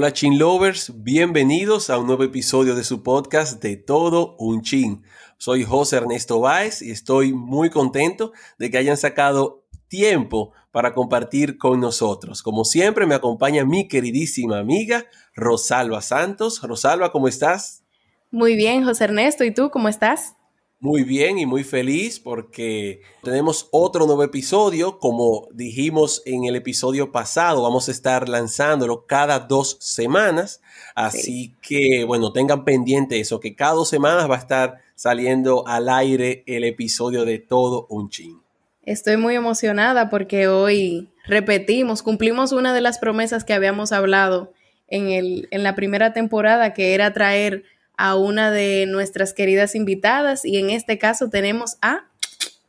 [0.00, 5.02] Hola Chin Lovers, bienvenidos a un nuevo episodio de su podcast de Todo un Chin.
[5.38, 8.30] Soy José Ernesto Báez y estoy muy contento
[8.60, 12.44] de que hayan sacado tiempo para compartir con nosotros.
[12.44, 16.62] Como siempre me acompaña mi queridísima amiga Rosalba Santos.
[16.62, 17.82] Rosalba, ¿cómo estás?
[18.30, 19.42] Muy bien, José Ernesto.
[19.42, 20.36] ¿Y tú cómo estás?
[20.80, 25.00] Muy bien y muy feliz porque tenemos otro nuevo episodio.
[25.00, 30.60] Como dijimos en el episodio pasado, vamos a estar lanzándolo cada dos semanas.
[30.94, 35.88] Así que, bueno, tengan pendiente eso, que cada dos semanas va a estar saliendo al
[35.88, 38.40] aire el episodio de Todo un Chin.
[38.84, 44.52] Estoy muy emocionada porque hoy repetimos, cumplimos una de las promesas que habíamos hablado
[44.86, 47.64] en, el, en la primera temporada, que era traer
[47.98, 52.08] a una de nuestras queridas invitadas y en este caso tenemos a,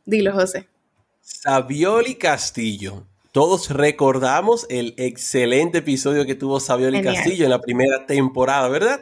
[0.04, 0.68] dilo José.
[1.22, 3.06] Savioli Castillo.
[3.32, 9.00] Todos recordamos el excelente episodio que tuvo Savioli Castillo en la primera temporada, ¿verdad?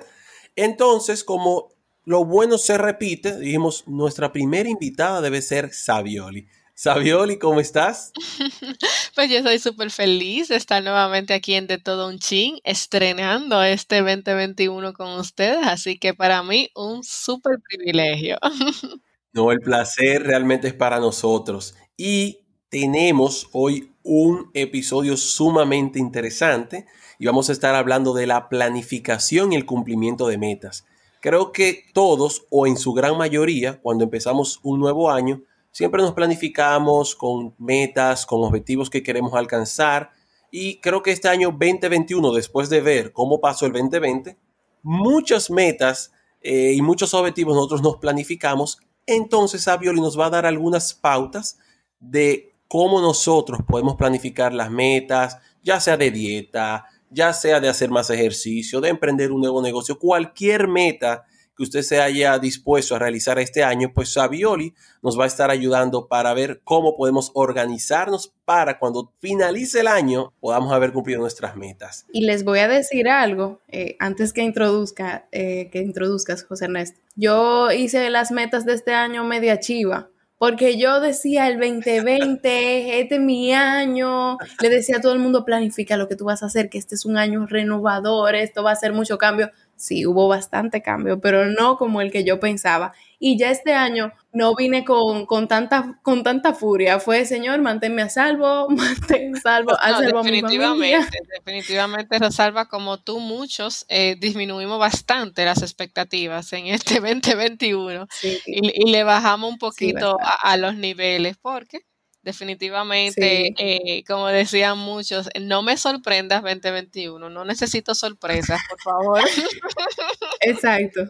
[0.54, 1.70] Entonces, como
[2.04, 6.46] lo bueno se repite, dijimos, nuestra primera invitada debe ser Savioli.
[6.78, 8.12] Savioli, ¿cómo estás?
[9.16, 13.60] Pues yo soy súper feliz de estar nuevamente aquí en De Todo Un Chin, estrenando
[13.64, 18.38] este 2021 con ustedes, así que para mí un súper privilegio.
[19.32, 21.76] No, el placer realmente es para nosotros.
[21.96, 26.86] Y tenemos hoy un episodio sumamente interesante
[27.18, 30.86] y vamos a estar hablando de la planificación y el cumplimiento de metas.
[31.20, 35.42] Creo que todos, o en su gran mayoría, cuando empezamos un nuevo año,
[35.78, 40.10] Siempre nos planificamos con metas, con objetivos que queremos alcanzar
[40.50, 44.36] y creo que este año 2021, después de ver cómo pasó el 2020,
[44.82, 46.10] muchas metas
[46.42, 48.80] eh, y muchos objetivos nosotros nos planificamos.
[49.06, 51.60] Entonces Avioli nos va a dar algunas pautas
[52.00, 57.88] de cómo nosotros podemos planificar las metas, ya sea de dieta, ya sea de hacer
[57.88, 61.24] más ejercicio, de emprender un nuevo negocio, cualquier meta
[61.58, 65.50] que usted se haya dispuesto a realizar este año, pues Savioli nos va a estar
[65.50, 71.56] ayudando para ver cómo podemos organizarnos para cuando finalice el año podamos haber cumplido nuestras
[71.56, 72.06] metas.
[72.12, 77.00] Y les voy a decir algo eh, antes que introduzca, eh, que introduzcas, José Ernesto.
[77.16, 80.08] Yo hice las metas de este año media chiva.
[80.38, 85.44] Porque yo decía el 2020, este es mi año, le decía a todo el mundo,
[85.44, 88.70] planifica lo que tú vas a hacer, que este es un año renovador, esto va
[88.70, 92.92] a ser mucho cambio sí hubo bastante cambio, pero no como el que yo pensaba.
[93.20, 97.00] Y ya este año no vine con, tanta, con tanta furia.
[97.00, 103.86] Fue, Señor, manténme a salvo, manténme a salvo, a definitivamente, definitivamente, Rosalba, como tú, muchos
[103.88, 108.06] eh, disminuimos bastante las expectativas en este 2021
[108.46, 111.87] y, le bajamos un poquito a, a los niveles, porque
[112.28, 119.22] Definitivamente, eh, como decían muchos, no me sorprendas 2021, no necesito sorpresas, por favor.
[120.42, 121.06] Exacto.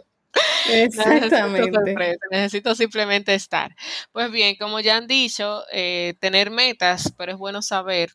[0.71, 2.17] Exactamente.
[2.31, 3.75] Necesito, simplemente estar.
[4.13, 8.13] Pues bien, como ya han dicho, eh, tener metas, pero es bueno saber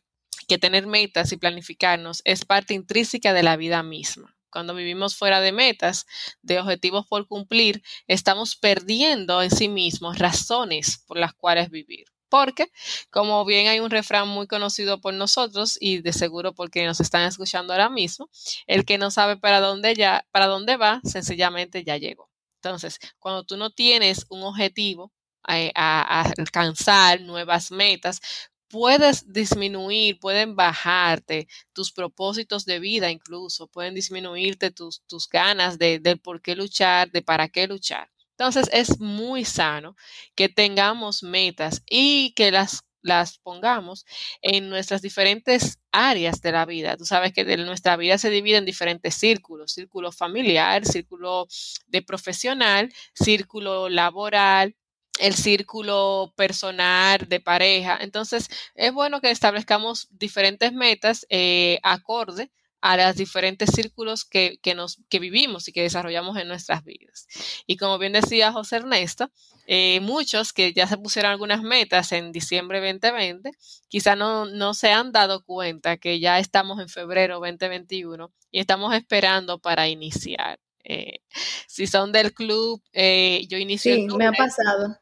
[0.48, 4.34] que tener metas y planificarnos es parte intrínseca de la vida misma.
[4.48, 6.06] Cuando vivimos fuera de metas,
[6.40, 12.70] de objetivos por cumplir, estamos perdiendo en sí mismos razones por las cuales vivir porque
[13.10, 17.22] como bien hay un refrán muy conocido por nosotros y de seguro porque nos están
[17.26, 18.28] escuchando ahora mismo,
[18.66, 22.30] el que no sabe para dónde ya para dónde va, sencillamente ya llegó.
[22.56, 25.12] Entonces, cuando tú no tienes un objetivo
[25.48, 28.20] eh, a, alcanzar nuevas metas,
[28.68, 35.98] puedes disminuir, pueden bajarte tus propósitos de vida incluso, pueden disminuirte tus, tus ganas de,
[36.00, 38.10] de por qué luchar, de para qué luchar.
[38.36, 39.96] Entonces es muy sano
[40.34, 44.04] que tengamos metas y que las, las pongamos
[44.42, 46.96] en nuestras diferentes áreas de la vida.
[46.96, 51.46] Tú sabes que de nuestra vida se divide en diferentes círculos, círculo familiar, círculo
[51.86, 54.74] de profesional, círculo laboral,
[55.20, 57.98] el círculo personal de pareja.
[58.00, 62.50] Entonces, es bueno que establezcamos diferentes metas eh, acorde
[62.84, 67.26] a los diferentes círculos que, nos, que vivimos y que desarrollamos en nuestras vidas.
[67.66, 69.30] Y como bien decía José Ernesto,
[69.66, 73.52] eh, muchos que ya se pusieron algunas metas en diciembre 2020,
[73.88, 78.94] quizá no, no se han dado cuenta que ya estamos en febrero 2021 y estamos
[78.94, 80.60] esperando para iniciar.
[80.84, 81.20] Eh,
[81.66, 83.94] si son del club, eh, yo inicié.
[83.94, 84.98] Sí, me ha pasado.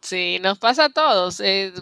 [0.00, 0.38] Sí.
[0.40, 1.38] nos pasa a todos.
[1.40, 1.72] Eh,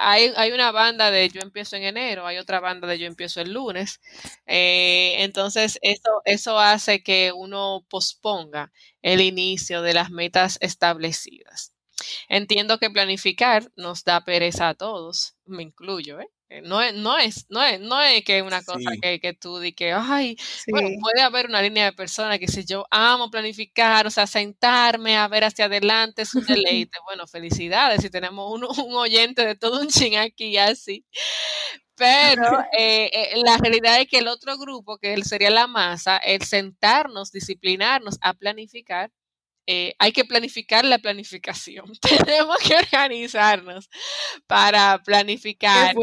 [0.00, 3.42] hay, hay, una banda de yo empiezo en enero, hay otra banda de yo empiezo
[3.42, 4.00] el lunes.
[4.46, 8.72] Eh, entonces, eso, eso hace que uno posponga
[9.02, 11.74] el inicio de las metas establecidas.
[12.28, 16.28] Entiendo que planificar nos da pereza a todos, me incluyo, ¿eh?
[16.52, 19.60] Eh, no es, no es, no es, no es que una cosa que, que, tú
[19.60, 20.36] di que, ay,
[20.68, 25.16] bueno, puede haber una línea de personas que si yo amo planificar, o sea, sentarme
[25.16, 26.98] a ver hacia adelante es un deleite.
[27.04, 31.04] bueno, felicidades si tenemos un, un oyente de todo un ching aquí así.
[31.94, 32.42] Pero
[32.76, 37.30] eh, eh, la realidad es que el otro grupo, que sería la masa, el sentarnos,
[37.30, 39.12] disciplinarnos a planificar,
[39.72, 41.92] eh, hay que planificar la planificación.
[42.26, 43.88] Tenemos que organizarnos
[44.48, 45.94] para planificar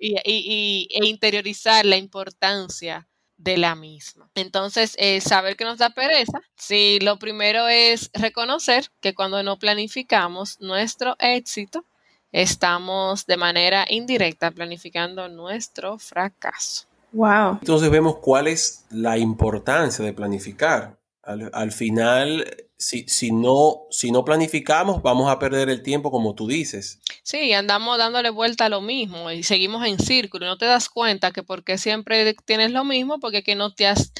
[0.00, 3.06] Y, e interiorizar la importancia
[3.36, 4.30] de la misma.
[4.34, 9.58] Entonces, eh, saber que nos da pereza, si lo primero es reconocer que cuando no
[9.58, 11.84] planificamos nuestro éxito,
[12.32, 16.86] estamos de manera indirecta planificando nuestro fracaso.
[17.12, 17.58] Wow.
[17.60, 20.96] Entonces vemos cuál es la importancia de planificar.
[21.22, 27.00] al final si, no, si no planificamos, vamos a perder el tiempo, como tú dices.
[27.22, 30.46] Sí, andamos dándole vuelta a lo mismo y seguimos en círculo.
[30.46, 34.12] No te das cuenta que porque siempre tienes lo mismo, porque que no te has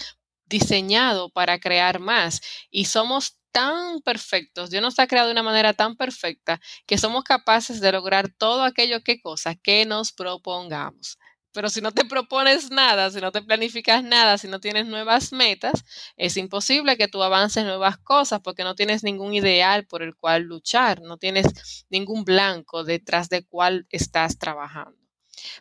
[0.44, 2.42] diseñado para crear más.
[2.70, 7.24] Y somos tan perfectos, Dios nos ha creado de una manera tan perfecta que somos
[7.24, 11.18] capaces de lograr todo aquello que cosa que nos propongamos.
[11.52, 15.32] Pero si no te propones nada, si no te planificas nada, si no tienes nuevas
[15.32, 15.84] metas,
[16.16, 20.42] es imposible que tú avances nuevas cosas porque no tienes ningún ideal por el cual
[20.42, 25.00] luchar, no tienes ningún blanco detrás de cuál estás trabajando.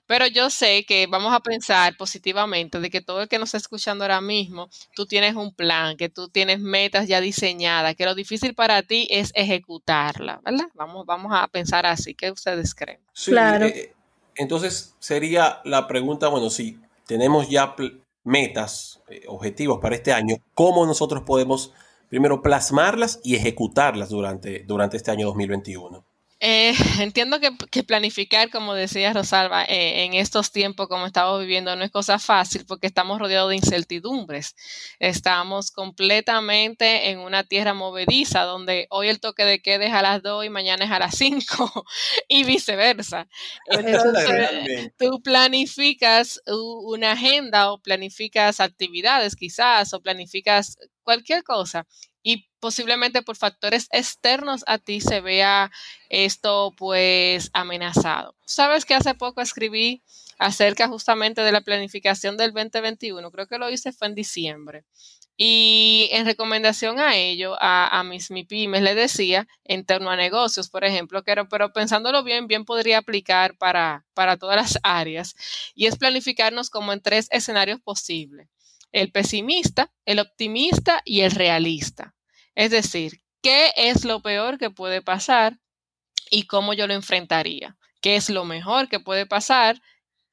[0.06, 3.58] Pero yo sé que vamos a pensar positivamente de que todo el que nos está
[3.58, 8.16] escuchando ahora mismo, tú tienes un plan, que tú tienes metas ya diseñadas, que lo
[8.16, 10.68] difícil para ti es ejecutarla, ¿verdad?
[10.74, 12.14] Vamos, vamos a pensar así.
[12.14, 13.00] ¿Qué ustedes creen?
[13.14, 13.68] claro.
[13.68, 13.94] Eh,
[14.40, 17.76] entonces sería la pregunta, bueno, si tenemos ya
[18.24, 21.74] metas, eh, objetivos para este año, ¿cómo nosotros podemos
[22.08, 26.06] primero plasmarlas y ejecutarlas durante, durante este año 2021?
[26.42, 31.84] Eh, entiendo que, planificar, como decía Rosalba, eh, en estos tiempos como estamos viviendo no
[31.84, 34.56] es cosa fácil porque estamos rodeados de incertidumbres.
[35.00, 40.22] Estamos completamente en una tierra movediza donde hoy el toque de queda es a las
[40.24, 41.86] 2 y mañana es a las 5
[42.30, 43.28] y viceversa.
[43.66, 51.86] Entonces, tú planificas una agenda o planificas actividades quizás o planificas cualquier cosa
[52.60, 55.72] posiblemente por factores externos a ti se vea
[56.10, 58.36] esto pues amenazado.
[58.46, 60.04] Sabes que hace poco escribí
[60.38, 64.86] acerca justamente de la planificación del 2021, creo que lo hice fue en diciembre.
[65.42, 70.84] Y en recomendación a ello, a, mis MIPIMES le decía, en torno a negocios, por
[70.84, 75.36] ejemplo, que pero pensándolo bien, bien podría aplicar para, para todas las áreas,
[75.76, 78.50] y es planificarnos como en tres escenarios posibles
[78.92, 82.16] el pesimista, el optimista y el realista.
[82.56, 85.60] Es decir, ¿qué es lo peor que puede pasar
[86.30, 87.78] y cómo yo lo enfrentaría?
[88.02, 89.82] ¿Qué es lo mejor que puede pasar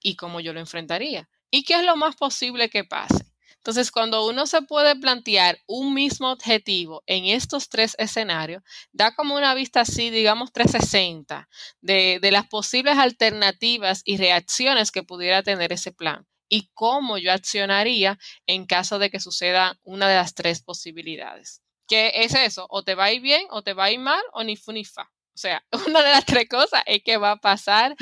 [0.00, 1.28] y cómo yo lo enfrentaría?
[1.50, 3.26] ¿Y qué es lo más posible que pase?
[3.66, 9.34] Entonces, cuando uno se puede plantear un mismo objetivo en estos tres escenarios, da como
[9.34, 11.48] una vista así, digamos 360,
[11.80, 17.32] de, de las posibles alternativas y reacciones que pudiera tener ese plan y cómo yo
[17.32, 21.61] accionaría en caso de que suceda una de las tres posibilidades.
[21.87, 22.66] ¿Qué es eso?
[22.71, 24.73] O te va a ir bien, o te va a ir mal, o ni fu
[24.73, 25.02] ni fa.
[25.35, 27.95] O sea, una de las tres cosas es que va a pasar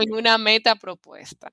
[0.00, 1.52] en una meta propuesta.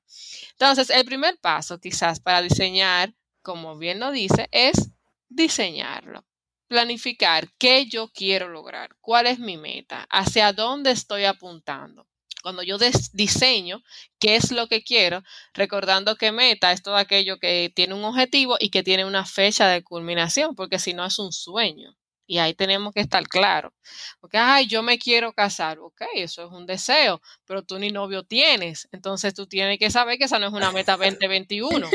[0.52, 4.92] Entonces, el primer paso quizás para diseñar, como bien lo dice, es
[5.30, 6.26] diseñarlo.
[6.68, 12.08] Planificar qué yo quiero lograr, cuál es mi meta, hacia dónde estoy apuntando
[12.44, 12.78] cuando yo
[13.14, 13.82] diseño
[14.20, 15.24] qué es lo que quiero,
[15.54, 19.68] recordando que meta es todo aquello que tiene un objetivo y que tiene una fecha
[19.68, 21.96] de culminación, porque si no es un sueño.
[22.26, 23.74] Y ahí tenemos que estar claros.
[24.20, 25.80] Porque, ay, yo me quiero casar.
[25.80, 28.88] Ok, eso es un deseo, pero tú ni novio tienes.
[28.92, 31.90] Entonces tú tienes que saber que esa no es una meta 2021.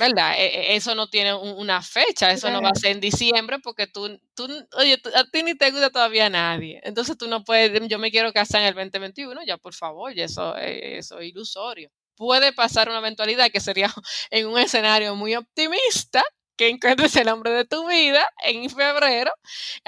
[0.00, 0.34] ¿Verdad?
[0.38, 3.86] E, e, eso no tiene una fecha, eso no va a ser en diciembre porque
[3.86, 6.80] tú, tú oye, a ti ni te gusta todavía nadie.
[6.84, 10.22] Entonces tú no puedes, yo me quiero casar en el 2021, ya por favor, y
[10.22, 11.90] eso, e, eso es ilusorio.
[12.16, 13.92] Puede pasar una eventualidad que sería
[14.30, 16.24] en un escenario muy optimista,
[16.56, 19.32] que encuentres el hombre de tu vida en febrero,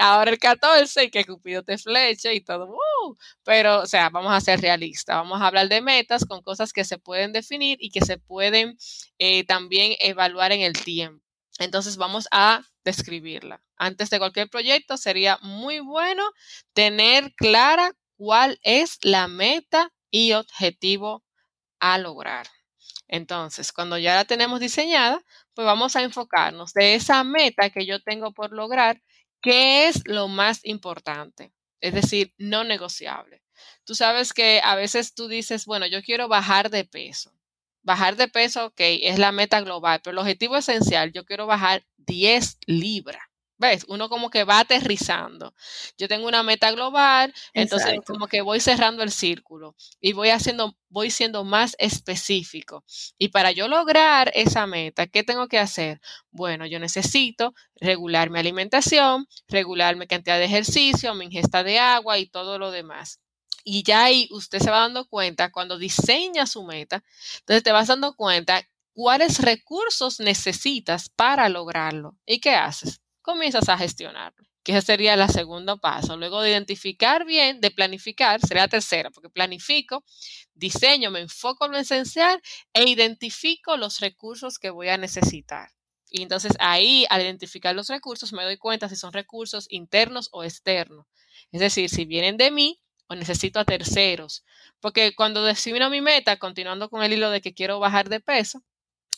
[0.03, 2.67] ahora el 14 y que Cupido te fleche y todo.
[2.67, 3.17] ¡uh!
[3.43, 6.83] Pero, o sea, vamos a ser realistas, vamos a hablar de metas con cosas que
[6.83, 8.77] se pueden definir y que se pueden
[9.19, 11.23] eh, también evaluar en el tiempo.
[11.59, 13.61] Entonces vamos a describirla.
[13.77, 16.23] Antes de cualquier proyecto sería muy bueno
[16.73, 21.23] tener clara cuál es la meta y objetivo
[21.79, 22.47] a lograr.
[23.07, 25.21] Entonces, cuando ya la tenemos diseñada,
[25.53, 29.01] pues vamos a enfocarnos de esa meta que yo tengo por lograr,
[29.43, 33.43] qué es lo más importante, es decir, no negociable.
[33.83, 37.31] Tú sabes que a veces tú dices, bueno, yo quiero bajar de peso.
[37.83, 41.85] Bajar de peso, ok, es la meta global, pero el objetivo esencial, yo quiero bajar
[41.97, 43.21] 10 libras.
[43.57, 43.85] ¿Ves?
[43.87, 45.53] Uno como que va aterrizando.
[45.97, 50.75] Yo tengo una meta global, entonces como que voy cerrando el círculo y voy haciendo,
[50.89, 52.83] voy siendo más específico.
[53.17, 56.01] Y para yo lograr esa meta, ¿qué tengo que hacer?
[56.31, 62.17] Bueno, yo necesito regular mi alimentación, regular mi cantidad de ejercicio, mi ingesta de agua
[62.17, 63.19] y todo lo demás.
[63.63, 67.03] Y ya ahí usted se va dando cuenta cuando diseña su meta,
[67.39, 72.17] entonces te vas dando cuenta cuáles recursos necesitas para lograrlo.
[72.25, 73.02] ¿Y qué haces?
[73.23, 76.15] Comienzas a gestionarlo, que ese sería el segundo paso.
[76.17, 80.03] Luego de identificar bien, de planificar, sería la tercera, porque planifico,
[80.53, 82.39] diseño, me enfoco en lo esencial
[82.73, 85.69] e identifico los recursos que voy a necesitar.
[86.09, 90.43] Y entonces ahí, al identificar los recursos, me doy cuenta si son recursos internos o
[90.43, 91.07] externos.
[91.51, 94.43] Es decir, si vienen de mí o necesito a terceros.
[94.79, 98.63] Porque cuando defino mi meta, continuando con el hilo de que quiero bajar de peso,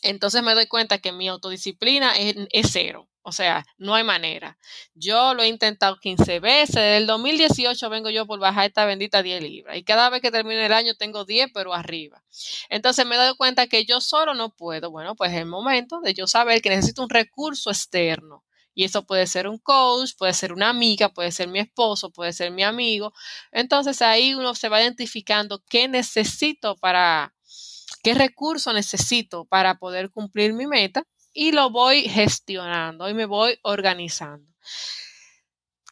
[0.03, 3.09] entonces me doy cuenta que mi autodisciplina es, es cero.
[3.27, 4.55] O sea, no hay manera.
[4.93, 6.75] Yo lo he intentado 15 veces.
[6.75, 9.77] Desde el 2018 vengo yo por bajar esta bendita 10 libras.
[9.77, 12.23] Y cada vez que termine el año tengo 10, pero arriba.
[12.69, 14.91] Entonces me doy cuenta que yo solo no puedo.
[14.91, 18.43] Bueno, pues es el momento de yo saber que necesito un recurso externo.
[18.75, 22.31] Y eso puede ser un coach, puede ser una amiga, puede ser mi esposo, puede
[22.31, 23.11] ser mi amigo.
[23.51, 27.33] Entonces ahí uno se va identificando qué necesito para,
[28.03, 33.59] qué recurso necesito para poder cumplir mi meta y lo voy gestionando y me voy
[33.61, 34.51] organizando.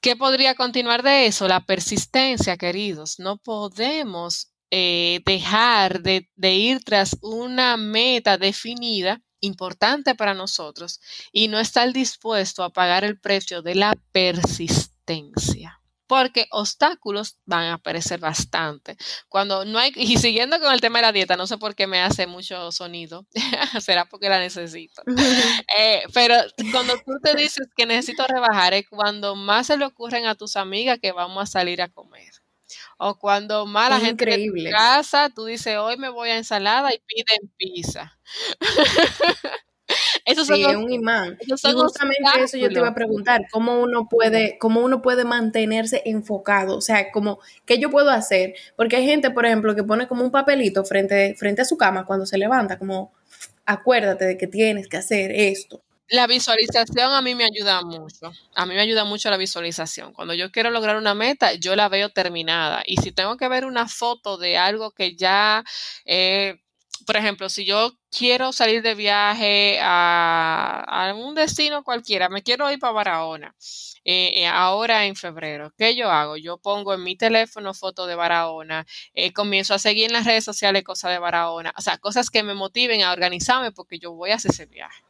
[0.02, 1.48] ¿Qué podría continuar de eso?
[1.48, 3.20] La persistencia, queridos.
[3.20, 11.00] No podemos eh, dejar de, de ir tras una meta definida importante para nosotros
[11.32, 15.83] y no estar dispuesto a pagar el precio de la persistencia
[16.14, 18.98] porque obstáculos van a aparecer bastante.
[19.30, 21.88] Cuando no hay, y siguiendo con el tema de la dieta, no sé por qué
[21.88, 23.26] me hace mucho sonido,
[23.82, 25.02] será porque la necesito.
[25.80, 26.36] Eh, pero
[26.72, 30.56] cuando tú te dices que necesito rebajar, es cuando más se le ocurren a tus
[30.56, 32.32] amigas que vamos a salir a comer.
[32.98, 37.00] O cuando más la gente en casa, tú dices, hoy me voy a ensalada y
[37.08, 38.20] piden pizza.
[40.26, 41.38] Eso sí, es un imán.
[41.42, 46.02] y justamente eso yo te iba a preguntar, ¿cómo uno puede, cómo uno puede mantenerse
[46.06, 46.78] enfocado?
[46.78, 48.54] O sea, como, ¿qué yo puedo hacer?
[48.78, 52.06] Porque hay gente, por ejemplo, que pone como un papelito frente, frente a su cama
[52.06, 53.14] cuando se levanta, como,
[53.66, 55.82] acuérdate de que tienes que hacer esto.
[56.08, 58.32] La visualización a mí me ayuda mucho.
[58.56, 60.14] A mí me ayuda mucho la visualización.
[60.14, 62.84] Cuando yo quiero lograr una meta, yo la veo terminada.
[62.86, 65.64] Y si tengo que ver una foto de algo que ya
[66.06, 66.60] eh,
[67.06, 72.72] por ejemplo, si yo quiero salir de viaje a, a un destino cualquiera, me quiero
[72.72, 73.56] ir para Barahona,
[74.06, 76.38] eh, eh, ahora en febrero, ¿qué yo hago?
[76.38, 80.44] Yo pongo en mi teléfono foto de Barahona, eh, comienzo a seguir en las redes
[80.44, 84.32] sociales cosas de Barahona, o sea, cosas que me motiven a organizarme porque yo voy
[84.32, 85.04] a hacer ese viaje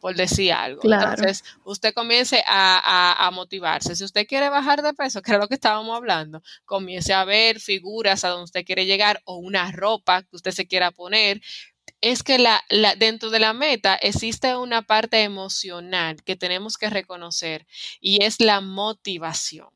[0.00, 0.80] por decir algo.
[0.82, 3.94] Entonces, usted comience a, a, motivarse.
[3.94, 7.60] Si usted quiere bajar de peso, que era lo que estábamos hablando, comience a ver
[7.60, 11.40] figuras a donde usted quiere llegar o una ropa que usted se quiera poner.
[12.00, 16.90] Es que la, la, dentro de la meta existe una parte emocional que tenemos que
[16.90, 17.66] reconocer
[18.00, 19.68] y es la motivación.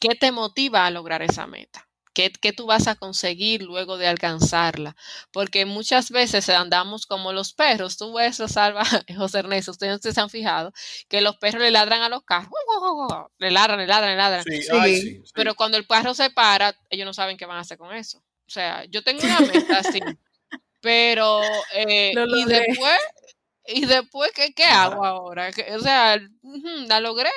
[0.00, 1.88] ¿Qué te motiva a lograr esa meta?
[2.14, 4.96] ¿Qué, tú vas a conseguir luego de alcanzarla?
[5.32, 7.96] Porque muchas veces andamos como los perros.
[7.96, 8.84] Tú ves, Salva,
[9.16, 10.72] José Ernesto, ustedes se han fijado
[11.08, 12.50] que los perros le ladran a los carros.
[13.38, 14.44] Le ladran, le ladran, le ladran.
[14.44, 17.94] Sí, Pero cuando el perro se para, ellos no saben qué van a hacer con
[17.94, 18.18] eso.
[18.18, 20.00] O sea, yo tengo una meta así.
[20.82, 21.40] Pero,
[21.74, 22.98] eh, y después,
[23.66, 25.50] y después, ¿qué, qué hago ahora?
[25.74, 26.18] O sea,
[26.88, 27.30] la logré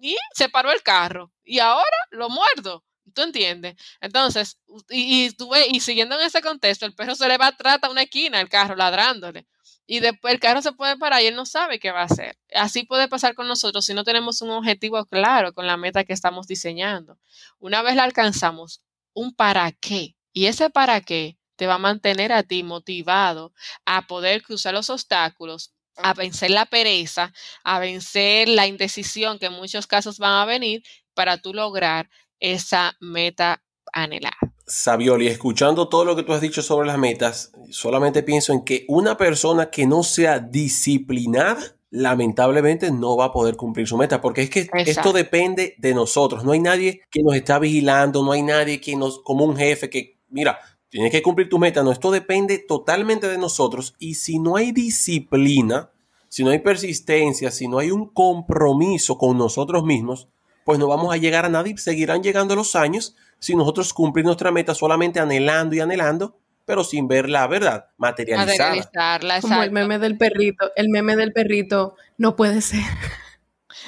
[0.00, 1.32] y se paró el carro.
[1.44, 2.84] Y ahora lo muerdo.
[3.12, 3.74] ¿Tú entiendes?
[4.00, 4.58] Entonces,
[4.88, 5.36] y, y,
[5.70, 8.48] y siguiendo en ese contexto, el perro se le va atrás a una esquina, el
[8.48, 9.46] carro ladrándole.
[9.86, 12.38] Y después el carro se puede parar y él no sabe qué va a hacer.
[12.54, 16.12] Así puede pasar con nosotros si no tenemos un objetivo claro con la meta que
[16.12, 17.18] estamos diseñando.
[17.58, 18.82] Una vez la alcanzamos,
[19.12, 20.16] un para qué.
[20.32, 23.52] Y ese para qué te va a mantener a ti motivado
[23.84, 27.32] a poder cruzar los obstáculos, a vencer la pereza,
[27.62, 30.82] a vencer la indecisión que en muchos casos van a venir
[31.14, 34.36] para tú lograr esa meta anhelada.
[34.66, 38.84] Sabioli, escuchando todo lo que tú has dicho sobre las metas, solamente pienso en que
[38.88, 44.42] una persona que no sea disciplinada, lamentablemente no va a poder cumplir su meta, porque
[44.42, 46.42] es que esto depende de nosotros.
[46.42, 49.90] No hay nadie que nos está vigilando, no hay nadie que nos, como un jefe
[49.90, 50.58] que, mira,
[50.94, 51.82] tienes que cumplir tu meta.
[51.82, 53.96] No, esto depende totalmente de nosotros.
[53.98, 55.90] Y si no hay disciplina,
[56.28, 60.28] si no hay persistencia, si no hay un compromiso con nosotros mismos,
[60.64, 61.76] pues no vamos a llegar a nadie.
[61.78, 67.08] Seguirán llegando los años sin nosotros cumplir nuestra meta, solamente anhelando y anhelando, pero sin
[67.08, 69.40] ver la verdad materializada.
[69.40, 72.84] Como el meme del perrito, el meme del perrito no puede ser.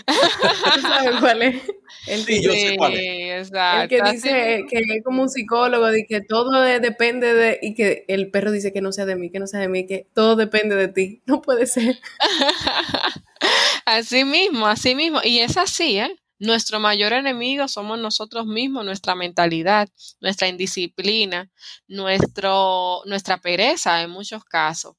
[0.83, 1.63] ¿Sabes cuál es?
[2.07, 3.51] El que, sí, yo sé cuál es.
[3.53, 8.05] El que dice que es como un psicólogo, de que todo depende de, y que
[8.09, 10.37] el perro dice que no sea de mí, que no sea de mí, que todo
[10.37, 11.23] depende de ti.
[11.27, 11.99] No puede ser.
[13.85, 15.21] así mismo, así mismo.
[15.25, 16.17] Y es así, ¿eh?
[16.39, 19.89] Nuestro mayor enemigo somos nosotros mismos, nuestra mentalidad,
[20.21, 21.51] nuestra indisciplina,
[21.89, 24.97] nuestro, nuestra pereza en muchos casos.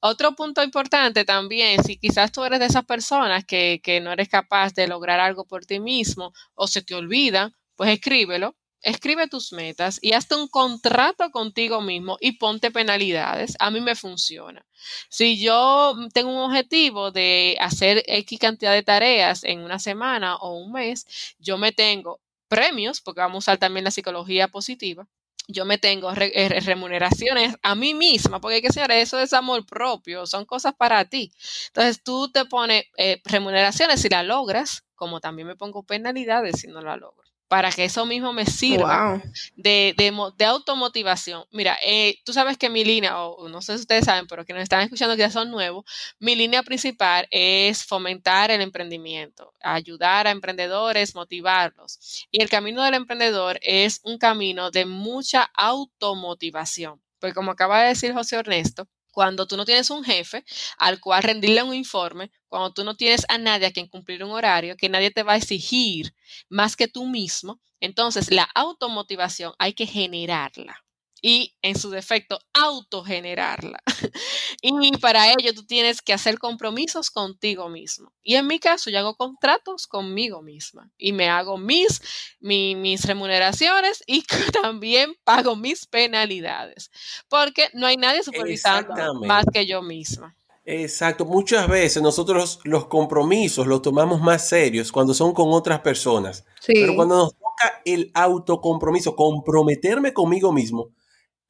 [0.00, 4.28] Otro punto importante también, si quizás tú eres de esas personas que, que no eres
[4.28, 9.52] capaz de lograr algo por ti mismo o se te olvida, pues escríbelo escribe tus
[9.52, 13.56] metas y hazte un contrato contigo mismo y ponte penalidades.
[13.58, 14.64] A mí me funciona.
[15.08, 20.56] Si yo tengo un objetivo de hacer X cantidad de tareas en una semana o
[20.56, 21.06] un mes,
[21.38, 25.06] yo me tengo premios, porque vamos a usar también la psicología positiva.
[25.48, 29.66] Yo me tengo eh, remuneraciones a mí misma, porque hay que ser eso es amor
[29.66, 31.32] propio, son cosas para ti.
[31.68, 36.68] Entonces tú te pones eh, remuneraciones si la logras, como también me pongo penalidades si
[36.68, 39.20] no la logro para que eso mismo me sirva
[39.56, 41.46] de, de, automotivación.
[41.50, 44.52] Mira, eh, tú sabes que mi línea, o no sé si ustedes saben, pero que
[44.52, 45.84] nos están escuchando que ya son nuevos,
[46.20, 51.98] mi línea principal es fomentar el emprendimiento, ayudar a emprendedores, motivarlos.
[52.30, 57.02] Y el camino del emprendedor es un camino de mucha automotivación.
[57.18, 60.44] Porque como acaba de decir José Ernesto, cuando tú no tienes un jefe
[60.78, 64.30] al cual rendirle un informe, cuando tú no tienes a nadie a quien cumplir un
[64.30, 66.14] horario, que nadie te va a exigir
[66.48, 70.84] más que tú mismo, entonces la automotivación hay que generarla
[71.22, 73.82] y en su defecto autogenerarla.
[74.62, 78.12] y para ello tú tienes que hacer compromisos contigo mismo.
[78.22, 82.00] Y en mi caso yo hago contratos conmigo misma y me hago mis,
[82.40, 84.24] mis remuneraciones y
[84.62, 86.90] también pago mis penalidades,
[87.28, 90.36] porque no hay nadie supervisando más que yo misma.
[90.72, 96.44] Exacto, muchas veces nosotros los compromisos los tomamos más serios cuando son con otras personas,
[96.64, 100.90] pero cuando nos toca el autocompromiso, comprometerme conmigo mismo,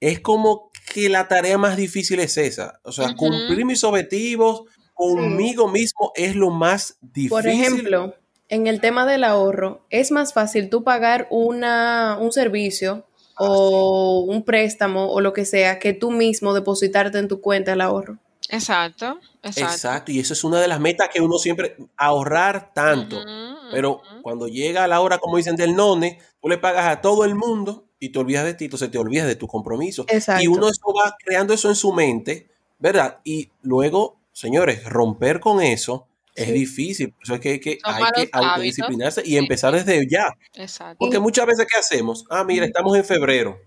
[0.01, 2.81] es como que la tarea más difícil es esa.
[2.83, 7.31] O sea, cumplir mis objetivos conmigo mismo es lo más difícil.
[7.31, 8.15] Por ejemplo,
[8.49, 14.21] en el tema del ahorro, es más fácil tú pagar una, un servicio ah, o
[14.21, 18.19] un préstamo o lo que sea que tú mismo depositarte en tu cuenta el ahorro.
[18.49, 19.73] Exacto, exacto.
[19.73, 23.17] Exacto, y eso es una de las metas que uno siempre, ahorrar tanto.
[23.71, 27.37] Pero cuando llega la hora, como dicen, del none, tú le pagas a todo el
[27.37, 30.07] mundo y te olvidas de ti, entonces te olvidas de tu compromiso.
[30.41, 33.19] Y uno eso va creando eso en su mente, ¿verdad?
[33.23, 37.13] Y luego, señores, romper con eso es difícil.
[37.13, 40.35] Por eso es que, hay que autodisciplinarse y empezar desde ya.
[40.55, 40.97] Exacto.
[40.99, 42.25] Porque muchas veces, ¿qué hacemos?
[42.31, 43.61] Ah, mira, estamos en febrero.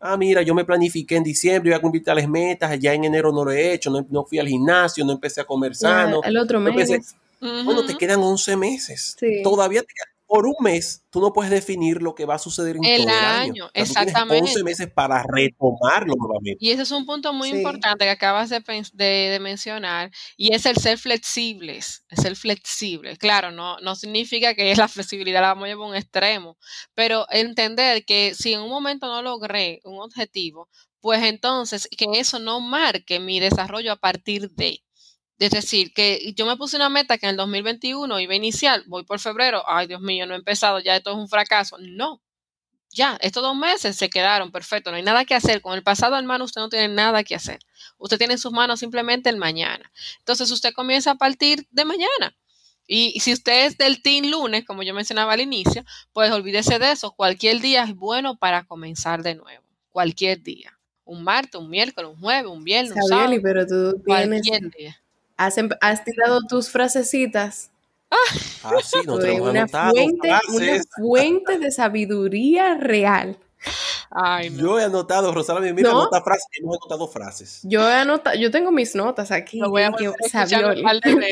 [0.00, 3.32] Ah, mira, yo me planifiqué en diciembre, voy a cumplir tales metas, ya en enero
[3.32, 6.20] no lo he hecho, no, fui al gimnasio, no empecé a comer sano.
[6.22, 7.16] el otro mes.
[7.40, 9.16] Bueno, te quedan 11 meses.
[9.42, 12.76] Todavía te quedan por un mes tú no puedes definir lo que va a suceder
[12.76, 13.70] en el todo el año.
[13.72, 14.34] exactamente.
[14.34, 16.58] Tienes 11 meses para retomarlo nuevamente.
[16.60, 20.98] Y ese es un punto muy importante que acabas de, mencionar y es el ser
[20.98, 23.16] flexibles, el ser flexible.
[23.16, 26.58] Claro, no, no significa que la flexibilidad la vamos a llevar a un extremo,
[26.94, 30.68] pero entender que si en un momento no logré un objetivo,
[31.00, 34.82] pues entonces que eso no marque mi desarrollo a partir de.
[35.38, 38.82] Es decir, que yo me puse una meta que en el 2021 iba a iniciar,
[38.86, 41.76] voy por febrero, ay Dios mío, no he empezado, ya esto es un fracaso.
[41.78, 42.20] No,
[42.90, 45.60] ya, estos dos meses se quedaron, perfecto, no hay nada que hacer.
[45.60, 47.60] Con el pasado, hermano, usted no tiene nada que hacer.
[47.98, 49.92] Usted tiene en sus manos simplemente el mañana.
[50.18, 52.36] Entonces, usted comienza a partir de mañana.
[52.86, 56.92] Y si usted es del team lunes, como yo mencionaba al inicio, pues olvídese de
[56.92, 57.12] eso.
[57.12, 59.64] Cualquier día es bueno para comenzar de nuevo.
[59.90, 60.78] Cualquier día.
[61.04, 63.36] Un martes, un miércoles, un jueves, un viernes, un sábado.
[63.42, 64.98] pero tú tienes, día
[65.38, 67.70] has, tirado tus frasecitas.
[68.10, 73.38] Ah, sí, no una, fuente, una fuente de sabiduría real.
[74.10, 76.00] Ay, Yo he anotado, Rosalía, mira, ¿No?
[76.00, 77.60] anota frases, hemos anotado frases.
[77.62, 79.58] Yo he anotado, yo tengo mis notas aquí.
[79.58, 80.14] Lo voy a poner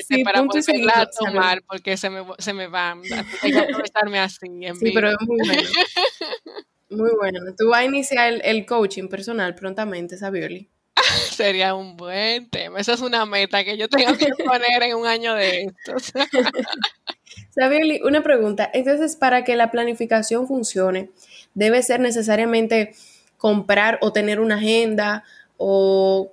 [0.07, 3.01] sí, para poderla tomar porque se me, se me van.
[3.43, 4.47] Hay que aprovecharme así.
[4.61, 5.63] En sí, pero es muy bueno.
[6.89, 7.41] Muy bueno.
[7.59, 10.71] Tú vas a iniciar el, el coaching personal prontamente, Sabioli.
[11.17, 12.81] Sería un buen tema.
[12.81, 16.13] Esa es una meta que yo tengo que poner en un año de estos.
[17.51, 18.71] Sabioli, una pregunta.
[18.73, 21.11] Entonces, para que la planificación funcione,
[21.55, 22.95] ¿debe ser necesariamente
[23.39, 25.25] comprar o tener una agenda
[25.57, 26.33] o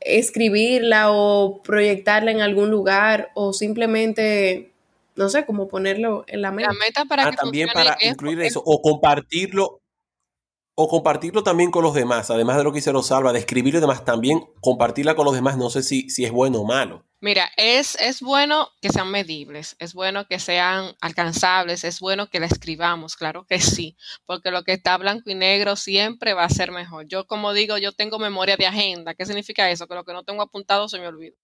[0.00, 4.72] escribirla o proyectarla en algún lugar o simplemente,
[5.16, 6.68] no sé, cómo ponerlo en la meta?
[6.72, 9.81] La meta para ah, también para incluir eso o compartirlo
[10.82, 13.80] o compartirlo también con los demás, además de lo que hice Rosalba, de escribirlo y
[13.80, 17.04] demás, también compartirla con los demás, no sé si, si es bueno o malo.
[17.20, 22.40] Mira, es, es bueno que sean medibles, es bueno que sean alcanzables, es bueno que
[22.40, 26.48] la escribamos, claro que sí, porque lo que está blanco y negro siempre va a
[26.48, 27.06] ser mejor.
[27.06, 29.14] Yo, como digo, yo tengo memoria de agenda.
[29.14, 29.86] ¿Qué significa eso?
[29.86, 31.36] Que lo que no tengo apuntado se me olvida.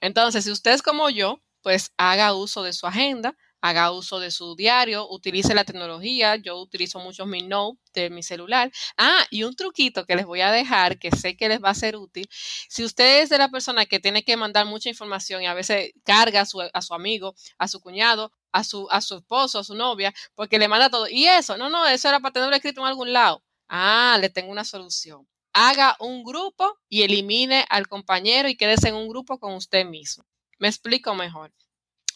[0.00, 4.30] Entonces, si usted es como yo, pues haga uso de su agenda, haga uso de
[4.30, 6.36] su diario, utilice la tecnología.
[6.36, 8.70] Yo utilizo mucho mi Note de mi celular.
[8.96, 11.74] Ah, y un truquito que les voy a dejar que sé que les va a
[11.74, 12.28] ser útil.
[12.68, 15.92] Si usted es de la persona que tiene que mandar mucha información y a veces
[16.04, 19.64] carga a su, a su amigo, a su cuñado, a su, a su esposo, a
[19.64, 21.06] su novia, porque le manda todo.
[21.08, 23.42] Y eso, no, no, eso era para tenerlo escrito en algún lado.
[23.68, 25.26] Ah, le tengo una solución.
[25.52, 30.24] Haga un grupo y elimine al compañero y quédese en un grupo con usted mismo.
[30.58, 31.52] Me explico mejor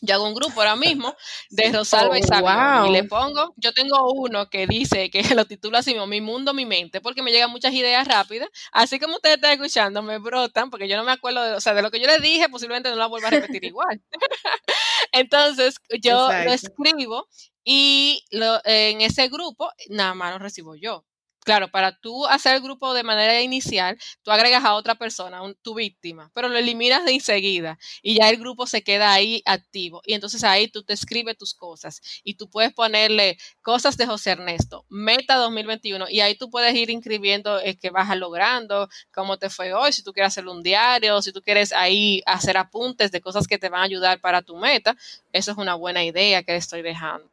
[0.03, 1.15] yo hago un grupo ahora mismo
[1.49, 5.79] de Rosalba y oh, y le pongo, yo tengo uno que dice que lo titula
[5.79, 9.37] así mismo, Mi Mundo, Mi Mente, porque me llegan muchas ideas rápidas, así como ustedes
[9.37, 12.01] están escuchando, me brotan, porque yo no me acuerdo, de, o sea, de lo que
[12.01, 14.03] yo les dije, posiblemente no lo vuelva a repetir igual.
[15.13, 17.29] Entonces, yo lo escribo
[17.65, 21.05] y lo, en ese grupo, nada más lo recibo yo
[21.45, 25.75] claro, para tú hacer el grupo de manera inicial, tú agregas a otra persona, tu
[25.75, 30.03] víctima, pero lo eliminas de enseguida y ya el grupo se queda ahí activo.
[30.05, 34.31] Y entonces ahí tú te escribes tus cosas y tú puedes ponerle cosas de José
[34.31, 39.51] Ernesto, meta 2021, y ahí tú puedes ir inscribiendo el que vas logrando, cómo te
[39.51, 43.21] fue hoy, si tú quieres hacer un diario, si tú quieres ahí hacer apuntes de
[43.21, 44.97] cosas que te van a ayudar para tu meta.
[45.33, 47.27] Eso es una buena idea que estoy dejando.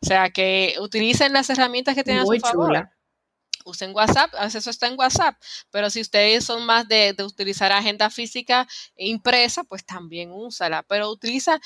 [0.00, 2.88] O sea, que utilicen las herramientas que tienen a su favor
[3.64, 5.36] usen WhatsApp, eso está en WhatsApp,
[5.70, 11.60] pero si ustedes son más de, utilizar agenda física impresa, pues también úsala, pero utiliza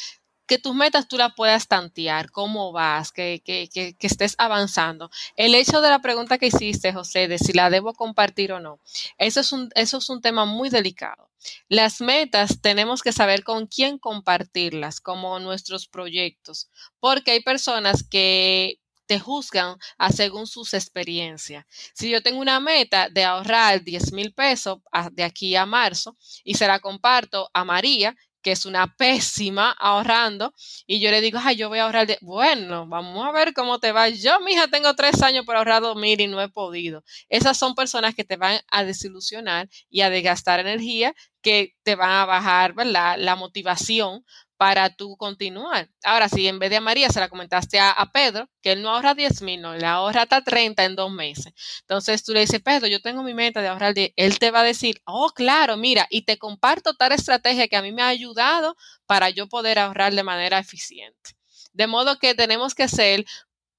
[0.47, 5.11] que tus metas tú las puedas tantear, cómo vas, que, que, que, que, estés avanzando.
[5.35, 8.81] El hecho de la pregunta que hiciste, José, de si la debo compartir o no,
[9.19, 11.31] eso es un, eso es un tema muy delicado.
[11.69, 16.69] Las metas tenemos que saber con quién compartirlas, como nuestros proyectos,
[17.01, 21.65] porque hay personas que te juzgan a según sus experiencias.
[21.95, 24.79] Si yo tengo una meta de ahorrar 10 mil pesos
[25.13, 28.15] de aquí a marzo y se la comparto a María,
[28.47, 30.55] que es una pésima ahorrando,
[30.87, 32.17] y yo le digo, ay, yo voy a ahorrar, de...
[32.21, 34.09] bueno, vamos a ver cómo te va.
[34.09, 37.03] Yo, mija, tengo tres años para ahorrar dos mil y no he podido.
[37.29, 42.11] Esas son personas que te van a desilusionar y a desgastar energía que te van
[42.11, 42.75] a bajar.
[42.87, 44.25] La motivación
[44.57, 45.91] para tú continuar.
[46.03, 48.91] Ahora, si en vez de a María se la comentaste a, Pedro, que él no
[48.91, 51.53] ahorra 10 mil, no, le ahorra hasta 30 en dos meses.
[51.81, 54.13] Entonces tú le dices, Pedro, yo tengo mi meta de ahorrar 10.
[54.17, 57.83] Él te va a decir, oh, claro, mira, y te comparto tal estrategia que a
[57.83, 61.37] mí me ha ayudado para yo poder ahorrar de manera eficiente.
[61.73, 63.25] De modo que tenemos que ser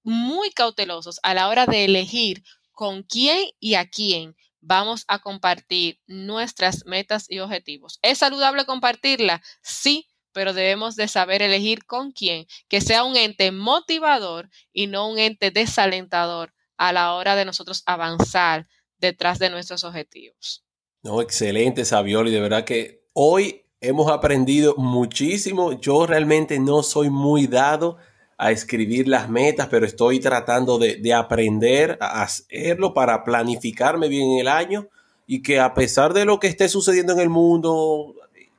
[0.03, 5.99] muy cautelosos a la hora de elegir con quién y a quién vamos a compartir
[6.07, 7.99] nuestras metas y objetivos.
[8.01, 9.41] ¿Es saludable compartirla?
[9.61, 10.07] Sí,
[10.37, 15.17] pero debemos de saber elegir con quién, que sea un ente motivador y no un
[15.17, 18.67] ente desalentador a la hora de nosotros avanzar
[18.99, 20.63] detrás de nuestros objetivos.
[21.01, 25.71] No, excelente, Savioli, de verdad que hoy hemos aprendido muchísimo.
[25.81, 27.97] Yo realmente no soy muy dado
[28.37, 34.37] a escribir las metas, pero estoy tratando de, de aprender a hacerlo para planificarme bien
[34.37, 34.87] el año
[35.25, 38.13] y que a pesar de lo que esté sucediendo en el mundo,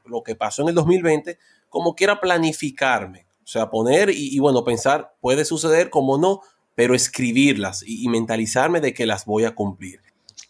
[0.09, 5.15] lo que pasó en el 2020, como quiera planificarme, o sea, poner y, bueno, pensar,
[5.21, 6.43] puede suceder como no,
[6.75, 10.01] pero escribirlas y, mentalizarme de que las voy a cumplir.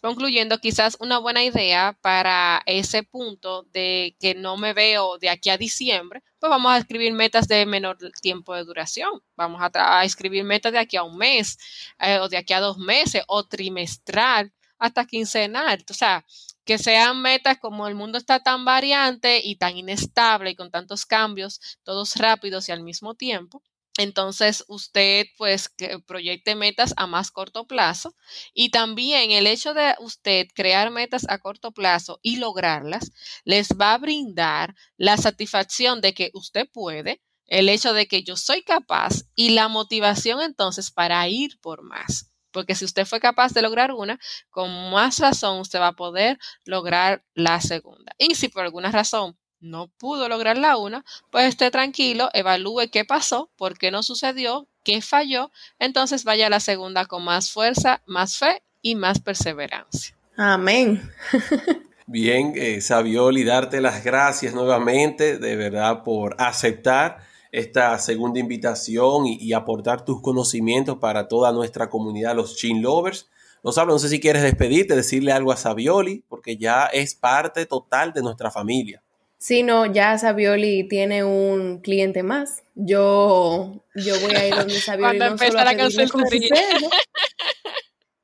[0.01, 5.49] Concluyendo, quizás una buena idea para ese punto de que no me veo de aquí
[5.49, 9.21] a diciembre, pues vamos a escribir metas de menor tiempo de duración.
[9.35, 11.57] Vamos a, escribir metas de aquí a un mes,
[11.99, 15.83] eh, o de aquí a dos meses, o trimestral, hasta quincenal.
[15.89, 16.25] O sea,
[16.69, 21.03] que sean metas como el mundo está tan variante y tan inestable y con tantos
[21.07, 23.63] cambios, todos rápidos y al mismo tiempo.
[23.97, 25.73] Entonces usted pues
[26.05, 28.13] proyecte metas a más corto plazo
[28.53, 33.13] y también el hecho de usted crear metas a corto plazo y lograrlas
[33.45, 38.35] les va a brindar la satisfacción de que usted puede, el hecho de que yo
[38.35, 42.28] soy capaz y la motivación entonces para ir por más.
[42.51, 46.37] Porque si usted fue capaz de lograr una, con más razón usted va a poder
[46.65, 48.13] lograr la segunda.
[48.17, 53.05] Y si por alguna razón no pudo lograr la una, pues esté tranquilo, evalúe qué
[53.05, 58.01] pasó, por qué no sucedió, qué falló, entonces vaya a la segunda con más fuerza,
[58.05, 60.15] más fe y más perseverancia.
[60.37, 61.11] Amén.
[62.07, 69.53] Bien, eh, Sabioli, darte las gracias nuevamente, de verdad, por aceptar esta segunda invitación y,
[69.53, 73.29] aportar tus conocimientos para toda nuestra comunidad, los Chin Lovers.
[73.63, 73.93] nos habla.
[73.93, 78.21] No sé si quieres despedirte, decirle algo a Savioli, porque ya es parte total de
[78.21, 79.01] nuestra familia.
[79.37, 82.63] Sí, no, ya Savioli tiene un cliente más.
[82.75, 85.73] Yo, yo voy a ir donde Savioli no solo a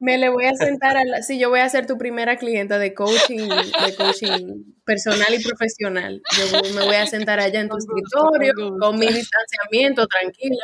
[0.06, 2.78] Me le voy a sentar a la, sí, yo voy a ser tu primera clienta
[2.78, 6.22] de coaching, de coaching personal y profesional.
[6.38, 10.64] Yo me voy a sentar allá en tu escritorio con mi distanciamiento tranquila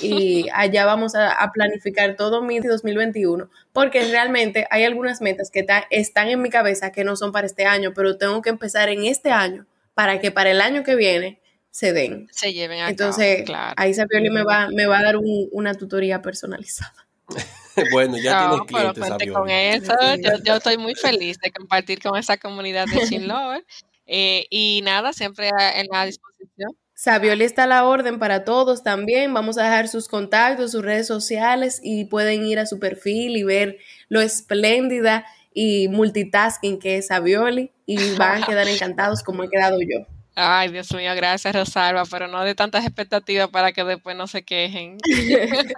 [0.00, 6.28] y allá vamos a, planificar todo mi 2021, porque realmente hay algunas metas que están
[6.28, 9.32] en mi cabeza que no son para este año, pero tengo que empezar en este
[9.32, 11.40] año para que para el año que viene
[11.72, 12.28] se den.
[12.30, 13.74] Se lleven a Entonces, claro.
[13.76, 17.08] ahí Sabioli me va, me va a dar una tutoría personalizada.
[17.92, 19.92] bueno, ya tienes clientes, con eso,
[20.44, 23.64] yo, estoy muy feliz de compartir con esa comunidad de Chin Lover.
[24.06, 26.76] Eh, y nada, siempre en la disposición.
[26.94, 29.34] Sabioli está a la orden para todos también.
[29.34, 33.42] Vamos a dejar sus contactos, sus redes sociales y pueden ir a su perfil y
[33.42, 39.50] ver lo espléndida y multitasking que es Sabioli y van a quedar encantados como he
[39.50, 40.06] quedado yo.
[40.36, 44.44] Ay, Dios mío, gracias Rosalba, pero no de tantas expectativas para que después no se
[44.44, 44.98] quejen.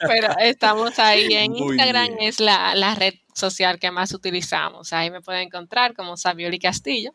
[0.00, 4.92] pero estamos ahí en Instagram, es la, la, red social que más utilizamos.
[4.92, 7.14] Ahí me pueden encontrar como Sabioli Castillo.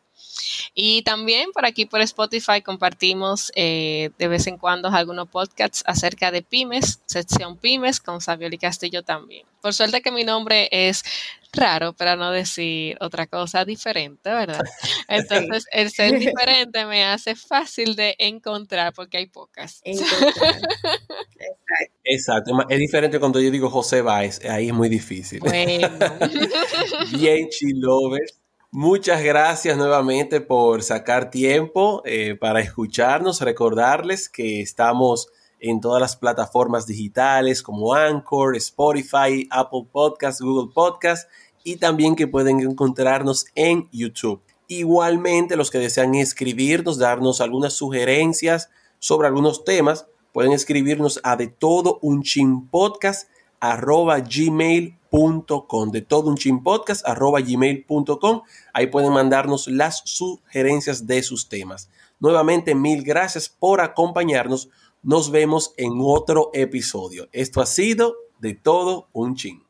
[0.74, 6.30] Y también por aquí por Spotify compartimos eh, de vez en cuando algunos podcasts acerca
[6.30, 9.46] de pymes, sección pymes con Sabioli Castillo también.
[9.60, 11.02] Por suerte que mi nombre es
[11.52, 14.62] raro, para no decir otra cosa diferente, ¿verdad?
[15.08, 19.80] Entonces, el ser diferente me hace fácil de encontrar porque hay pocas.
[22.04, 22.52] Exacto.
[22.68, 25.40] Es diferente cuando yo digo José Báez, ahí es muy difícil.
[25.40, 25.88] Bueno.
[27.12, 28.37] Bien, chilovers.
[28.70, 33.40] Muchas gracias nuevamente por sacar tiempo eh, para escucharnos.
[33.40, 35.28] Recordarles que estamos
[35.58, 41.30] en todas las plataformas digitales como Anchor, Spotify, Apple Podcast, Google Podcast
[41.64, 44.42] y también que pueden encontrarnos en YouTube.
[44.66, 51.46] Igualmente, los que desean escribirnos, darnos algunas sugerencias sobre algunos temas, pueden escribirnos a de
[51.46, 52.22] todo un
[52.68, 54.22] podcast arroba
[55.10, 58.42] gmail.com, de todo un chimpodcast arroba gmail.com.
[58.72, 61.90] Ahí pueden mandarnos las sugerencias de sus temas.
[62.20, 64.68] Nuevamente, mil gracias por acompañarnos.
[65.02, 67.28] Nos vemos en otro episodio.
[67.32, 69.67] Esto ha sido de todo un chin.